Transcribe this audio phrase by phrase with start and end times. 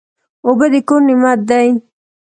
[0.45, 1.67] اوبه د کور نعمت دی.